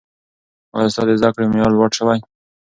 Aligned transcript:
ایا 0.75 0.89
ستا 0.93 1.03
د 1.07 1.11
زده 1.19 1.29
کړې 1.35 1.45
معیار 1.51 1.71
لوړ 1.73 1.89
سوی؟ 1.99 2.19